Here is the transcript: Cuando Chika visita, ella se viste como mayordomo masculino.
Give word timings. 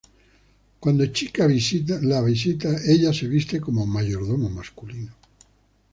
Cuando 0.79 1.05
Chika 1.13 1.45
visita, 1.45 1.99
ella 2.87 3.13
se 3.13 3.27
viste 3.27 3.61
como 3.61 3.85
mayordomo 3.85 4.49
masculino. 4.49 5.13